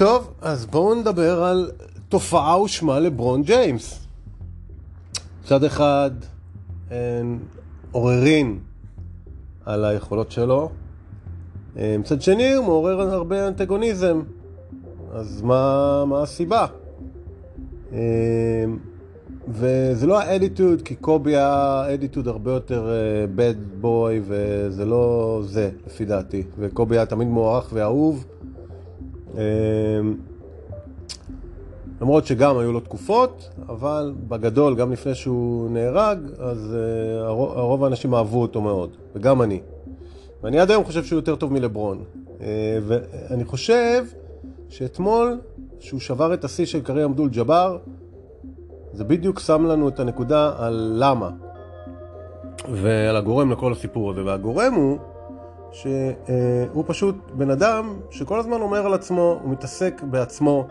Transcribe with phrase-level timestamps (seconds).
[0.00, 1.70] טוב, אז בואו נדבר על
[2.08, 4.06] תופעה ושמה לברון ג'יימס.
[5.44, 6.10] מצד אחד,
[6.90, 7.38] אין
[7.92, 8.58] עוררין
[9.64, 10.70] על היכולות שלו,
[11.76, 14.22] מצד שני הוא מעורר הרבה אנטגוניזם.
[15.12, 16.66] אז מה, מה הסיבה?
[19.48, 22.90] וזה לא האדיטוד, כי קובי היה אדיטוד הרבה יותר
[23.34, 26.42] בד uh, בוי, וזה לא זה, לפי דעתי.
[26.58, 28.26] וקובי היה תמיד מוערך ואהוב.
[29.34, 29.38] Uh,
[32.00, 36.76] למרות שגם היו לו תקופות, אבל בגדול, גם לפני שהוא נהרג, אז
[37.20, 39.60] הרוב, הרוב האנשים אהבו אותו מאוד, וגם אני.
[40.42, 42.04] ואני עד היום חושב שהוא יותר טוב מלברון.
[42.38, 42.42] Uh,
[42.86, 44.04] ואני חושב
[44.68, 45.38] שאתמול,
[45.80, 47.78] שהוא שבר את השיא של קרי עמדול ג'אבר,
[48.92, 51.30] זה בדיוק שם לנו את הנקודה על למה
[52.68, 54.24] ועל הגורם לכל הסיפור הזה.
[54.24, 54.98] והגורם הוא
[55.72, 60.66] שהוא פשוט בן אדם שכל הזמן אומר על עצמו, הוא מתעסק בעצמו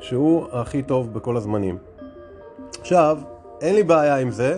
[0.00, 1.78] שהוא הכי טוב בכל הזמנים.
[2.80, 3.18] עכשיו,
[3.60, 4.56] אין לי בעיה עם זה,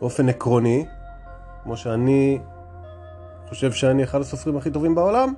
[0.00, 0.86] באופן עקרוני,
[1.62, 2.38] כמו שאני
[3.48, 5.34] חושב שאני אחד הסופרים הכי טובים בעולם,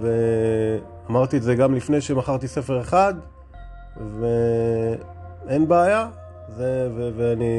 [0.00, 3.14] ואמרתי את זה גם לפני שמכרתי ספר אחד,
[4.00, 4.26] ו...
[5.48, 6.08] אין בעיה,
[6.48, 7.54] זה, ו- ואני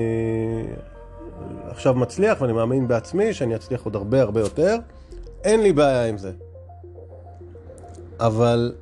[1.78, 4.78] עכשיו מצליח ואני מאמין בעצמי שאני אצליח עוד הרבה הרבה יותר.
[5.44, 6.32] אין לי בעיה עם זה.
[8.20, 8.74] אבל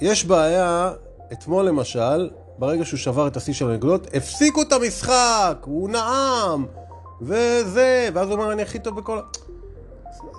[0.00, 0.92] יש בעיה,
[1.32, 6.66] אתמול למשל, ברגע שהוא שבר את השיא של הנקודות, הפסיקו את המשחק, הוא נאם,
[7.20, 9.18] וזה, ואז הוא אמר, אני הכי טוב בכל...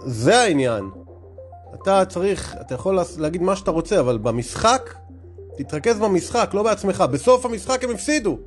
[0.05, 0.89] זה העניין.
[1.73, 4.93] אתה צריך, אתה יכול להגיד מה שאתה רוצה, אבל במשחק
[5.57, 7.03] תתרכז במשחק, לא בעצמך.
[7.11, 8.37] בסוף המשחק הם הפסידו.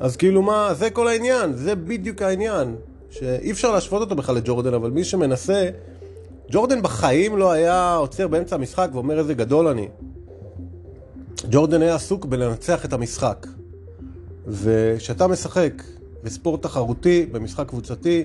[0.00, 2.76] אז כאילו מה, זה כל העניין, זה בדיוק העניין.
[3.10, 5.70] שאי אפשר להשוות אותו בכלל לג'ורדן, אבל מי שמנסה...
[6.50, 9.88] ג'ורדן בחיים לא היה עוצר באמצע המשחק ואומר איזה גדול אני.
[11.50, 13.46] ג'ורדן היה עסוק בלנצח את המשחק.
[14.46, 15.82] וכשאתה משחק
[16.24, 18.24] בספורט תחרותי, במשחק קבוצתי,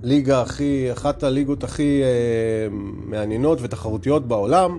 [0.00, 2.08] בליגה הכי, אחת הליגות הכי אה,
[3.06, 4.78] מעניינות ותחרותיות בעולם,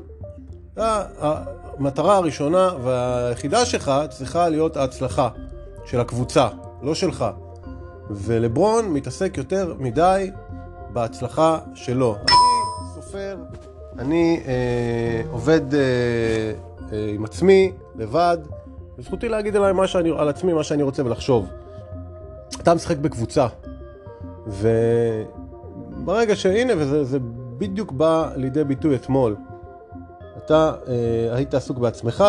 [1.80, 5.30] המטרה הראשונה והיחידה שלך צריכה להיות ההצלחה
[5.86, 6.48] של הקבוצה,
[6.82, 7.26] לא שלך.
[8.10, 10.32] ולברון מתעסק יותר מדי
[10.94, 12.16] בהצלחה שלו.
[12.16, 12.28] אני
[12.96, 13.38] סופר,
[14.00, 15.80] אני אה, עובד אה,
[16.94, 18.38] אה, עם עצמי, לבד,
[18.98, 21.48] וזכותי להגיד עליי מה שאני, על עצמי מה שאני רוצה ולחשוב.
[22.62, 23.48] אתה משחק בקבוצה,
[24.48, 27.18] וברגע שהנה, וזה
[27.58, 29.36] בדיוק בא לידי ביטוי אתמול.
[30.48, 32.24] אתה אה, היית עסוק בעצמך,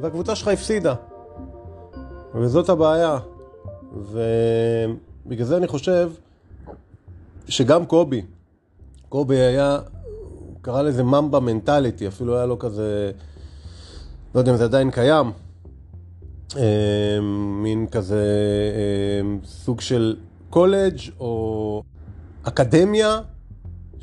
[0.00, 0.94] והקבוצה שלך הפסידה.
[2.34, 3.18] וזאת הבעיה.
[3.92, 6.10] ובגלל זה אני חושב
[7.48, 8.22] שגם קובי,
[9.08, 9.78] קובי היה,
[10.62, 13.10] קרא לזה ממבה מנטליטי, אפילו היה לו כזה,
[14.34, 15.32] לא יודע אם זה עדיין קיים,
[16.56, 17.18] אה,
[17.62, 18.24] מין כזה
[18.74, 20.16] אה, סוג של
[20.50, 21.82] קולג' או
[22.42, 23.20] אקדמיה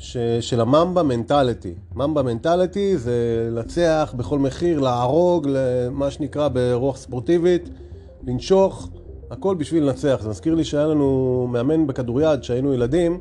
[0.02, 1.74] ש, של הממבה מנטליטי.
[1.94, 5.48] ממבה מנטליטי זה לנצח בכל מחיר, להרוג,
[5.90, 7.68] מה שנקרא ברוח ספורטיבית,
[8.26, 8.88] לנשוך,
[9.30, 10.18] הכל בשביל לנצח.
[10.22, 13.20] זה מזכיר לי שהיה לנו מאמן בכדוריד כשהיינו ילדים,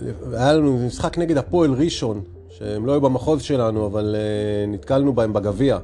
[0.00, 5.32] והיה לנו משחק נגד הפועל ראשון, שהם לא היו במחוז שלנו, אבל uh, נתקלנו בהם
[5.32, 5.78] בגביע.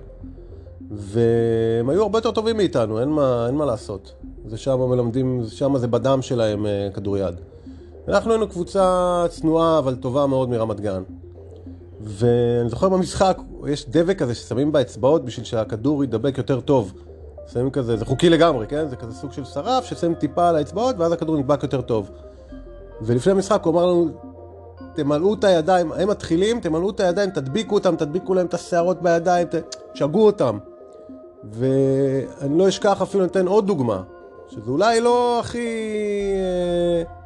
[0.90, 4.14] והם היו הרבה יותר טובים מאיתנו, אין מה, אין מה לעשות.
[4.46, 7.34] זה שם מלמדים, שם זה בדם שלהם uh, כדוריד.
[8.08, 11.02] אנחנו היינו קבוצה צנועה אבל טובה מאוד מרמת גן.
[12.00, 16.92] ואני זוכר במשחק, יש דבק כזה ששמים באצבעות בשביל שהכדור ידבק יותר טוב.
[17.52, 18.88] שמים כזה, זה חוקי לגמרי, כן?
[18.88, 22.10] זה כזה סוג של שרף ששמים טיפה על האצבעות ואז הכדור נדבק יותר טוב.
[23.02, 24.08] ולפני המשחק הוא אמר לנו,
[24.94, 29.48] תמלאו את הידיים, הם מתחילים, תמלאו את הידיים, תדביקו אותם, תדביקו להם את השערות בידיים,
[29.92, 30.58] תשגעו אותם.
[31.52, 34.02] ואני לא אשכח אפילו, נותן עוד דוגמה,
[34.48, 35.68] שזה אולי לא הכי...
[36.34, 37.23] אה,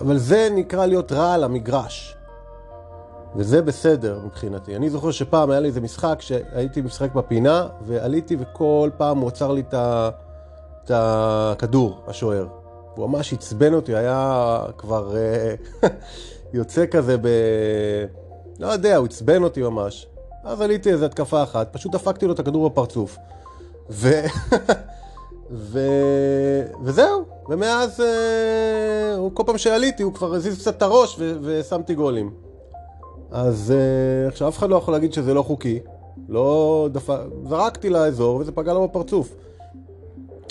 [0.00, 2.16] אבל זה נקרא להיות רע על המגרש.
[3.36, 4.76] וזה בסדר מבחינתי.
[4.76, 9.52] אני זוכר שפעם היה לי איזה משחק שהייתי משחק בפינה, ועליתי וכל פעם הוא עצר
[9.52, 12.46] לי את הכדור, השוער.
[12.94, 15.54] הוא ממש עצבן אותי, היה כבר אה,
[16.52, 17.28] יוצא כזה ב...
[18.58, 20.06] לא יודע, הוא עצבן אותי ממש.
[20.44, 23.16] אז עליתי איזה התקפה אחת, פשוט דפקתי לו את הכדור בפרצוף.
[23.90, 24.10] ו...
[25.50, 25.78] ו...
[26.82, 31.38] וזהו, ומאז אה, כל פעם שעליתי הוא כבר הזיז קצת את הראש ו...
[31.42, 32.30] ושמתי גולים.
[33.30, 35.78] אז אה, עכשיו אף אחד לא יכול להגיד שזה לא חוקי,
[36.28, 37.10] לא דפ...
[37.48, 39.34] זרקתי לאזור וזה פגע לו בפרצוף.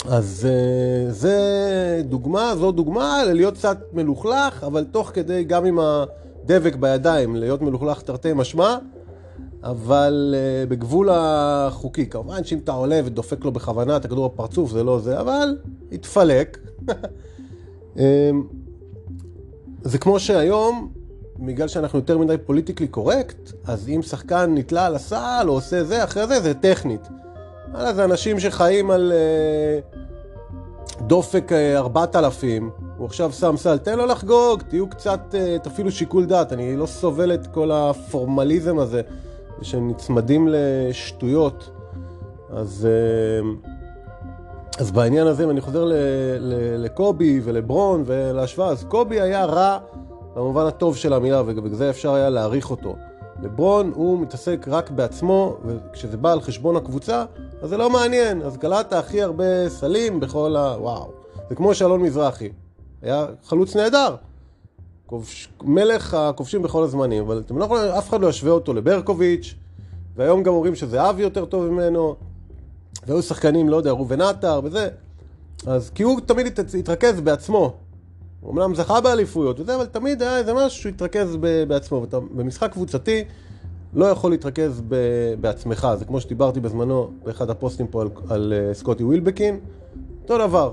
[0.08, 6.74] אז uh, זה דוגמה, זו דוגמה ללהיות קצת מלוכלך, אבל תוך כדי גם עם הדבק
[6.74, 8.76] בידיים, להיות מלוכלך תרתי משמע,
[9.62, 12.06] אבל uh, בגבול החוקי.
[12.06, 15.56] כמובן שאם אתה עולה ודופק לו בכוונה את הכדור בפרצוף, זה לא זה, אבל
[15.92, 16.58] התפלק.
[17.96, 18.02] אמ,
[19.82, 20.92] זה כמו שהיום,
[21.38, 26.04] בגלל שאנחנו יותר מדי פוליטיקלי קורקט, אז אם שחקן נתלה על הסל או עושה זה,
[26.04, 27.08] אחרי זה, זה טכנית.
[27.72, 34.06] וואלה, זה אנשים שחיים על uh, דופק uh, 4,000, הוא עכשיו שם סל, תן לו
[34.06, 39.02] לחגוג, תהיו קצת, uh, תפעילו שיקול דעת, אני לא סובל את כל הפורמליזם הזה,
[39.62, 41.70] שנצמדים לשטויות.
[42.50, 43.71] אז, uh,
[44.78, 45.90] אז בעניין הזה, אם אני חוזר
[46.78, 49.78] לקובי ולברון ולהשוואה, אז קובי היה רע
[50.34, 52.96] במובן הטוב של המילה, ובגלל זה אפשר היה להעריך אותו.
[53.42, 57.24] לברון הוא מתעסק רק בעצמו, וכשזה בא על חשבון הקבוצה,
[57.62, 58.42] אז זה לא מעניין.
[58.42, 60.76] אז קלעת הכי הרבה סלים בכל ה...
[60.78, 61.10] וואו.
[61.48, 62.48] זה כמו שלון מזרחי.
[63.02, 64.16] היה חלוץ נהדר.
[65.06, 65.48] כובש...
[65.62, 69.54] מלך הכובשים בכל הזמנים, אבל אתם לא יכולים, אף אחד לא ישווה אותו לברקוביץ',
[70.16, 72.16] והיום גם אומרים שזה אבי יותר טוב ממנו,
[73.06, 74.88] והיו שחקנים, לא יודע, ראובן עטר וזה.
[75.66, 77.74] אז כי הוא תמיד התרכז בעצמו.
[78.40, 81.36] הוא אמנם זכה באליפויות וזה, אבל תמיד היה איזה משהו שהוא התרכז
[81.68, 82.06] בעצמו.
[82.10, 83.24] במשחק קבוצתי
[83.94, 84.82] לא יכול להתרכז
[85.40, 85.88] בעצמך.
[85.98, 89.60] זה כמו שדיברתי בזמנו באחד הפוסטים פה על, על uh, סקוטי ווילבקין,
[90.22, 90.72] אותו דבר.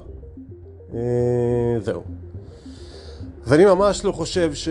[0.92, 0.96] Uh,
[1.80, 2.02] זהו.
[3.48, 4.70] ואני ממש לא חושב ש...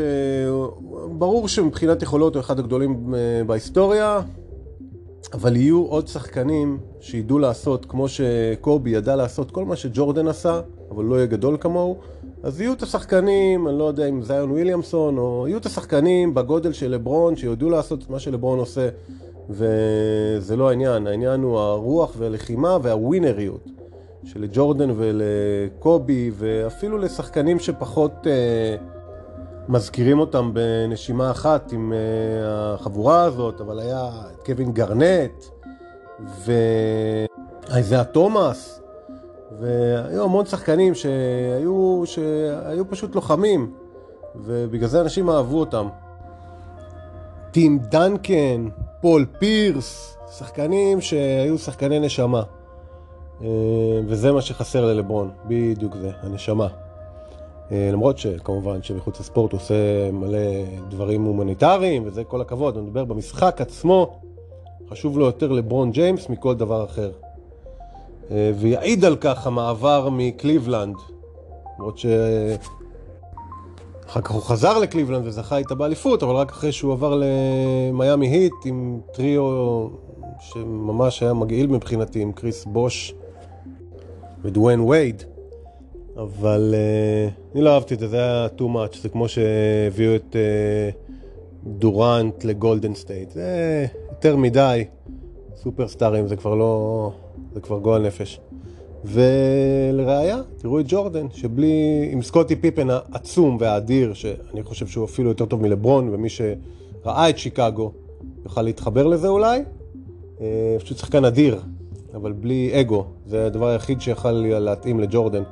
[1.19, 4.21] ברור שמבחינת יכולות הוא אחד הגדולים uh, בהיסטוריה,
[5.35, 10.61] אבל יהיו עוד שחקנים שידעו לעשות, כמו שקובי ידע לעשות כל מה שג'ורדן עשה,
[10.91, 11.97] אבל לא יהיה גדול כמוהו.
[12.43, 16.73] אז יהיו את השחקנים, אני לא יודע אם זיון וויליאמסון, או יהיו את השחקנים בגודל
[16.73, 18.89] של לברון, שיודעו לעשות את מה שלברון עושה,
[19.51, 23.69] וזה לא העניין, העניין הוא הרוח והלחימה והווינריות
[24.25, 28.77] של ג'ורדן ולקובי, ואפילו לשחקנים שפחות אה,
[29.69, 31.99] מזכירים אותם בנשימה אחת עם אה,
[32.75, 35.45] החבורה הזאת, אבל היה את קווין גארנט,
[37.71, 38.83] ואיזאה תומאס,
[39.61, 43.73] והיו המון שחקנים שהיו, שהיו פשוט לוחמים,
[44.37, 45.89] ובגלל זה אנשים אהבו אותם.
[47.51, 48.69] טים דנקן,
[49.01, 52.43] פול פירס, שחקנים שהיו שחקני נשמה.
[53.43, 53.47] אה,
[54.07, 56.88] וזה מה שחסר ללברון, בדיוק זה, הנשמה.
[57.73, 63.05] אה, למרות שכמובן שמחוץ לספורט הוא עושה מלא דברים הומניטריים, וזה כל הכבוד, אני מדבר
[63.05, 64.21] במשחק עצמו,
[64.91, 67.11] חשוב לו יותר לברון ג'יימס מכל דבר אחר.
[68.31, 70.97] אה, ויעיד על כך המעבר מקליבלנד,
[71.79, 72.07] למרות ש...
[74.09, 78.53] אחר כך הוא חזר לקליבלנד וזכה איתה באליפות, אבל רק אחרי שהוא עבר למיאמי היט
[78.65, 79.43] עם טריו
[80.41, 83.15] שממש היה מגעיל מבחינתי, עם כריס בוש
[84.43, 85.23] ודוויין וייד.
[86.19, 90.37] אבל uh, אני לא אהבתי את זה, זה היה too much, זה כמו שהביאו את
[90.37, 91.13] uh,
[91.65, 94.85] דורנט לגולדן סטייט, זה יותר מדי,
[95.57, 97.13] סופרסטארים זה כבר לא...
[97.55, 98.41] זה כבר גועל נפש.
[99.05, 105.47] ולראיה, תראו את ג'ורדן, שבלי, עם סקוטי פיפן העצום והאדיר, שאני חושב שהוא אפילו יותר
[105.47, 107.93] טוב מלברון, ומי שראה את שיקגו
[108.45, 109.61] יוכל להתחבר לזה אולי,
[110.41, 111.61] אה, פשוט שחקן אדיר,
[112.15, 115.43] אבל בלי אגו, זה הדבר היחיד שיכל להתאים לג'ורדן.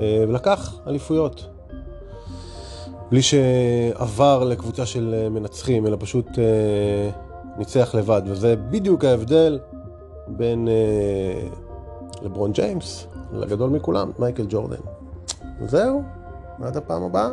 [0.00, 1.46] אה, ולקח אליפויות.
[3.10, 7.10] בלי שעבר לקבוצה של מנצחים, אלא פשוט אה,
[7.58, 9.58] ניצח לבד, וזה בדיוק ההבדל
[10.28, 11.48] בין אה,
[12.22, 14.76] לברון ג'יימס לגדול מכולם, מייקל ג'ורדן.
[15.66, 16.02] זהו,
[16.62, 17.28] עד הפעם הבאה.